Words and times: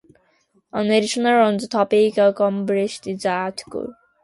An 0.73 0.89
editorial 0.89 1.45
on 1.45 1.57
the 1.57 1.67
topic 1.67 2.17
accompanied 2.17 2.89
the 3.21 3.29
article. 3.29 3.93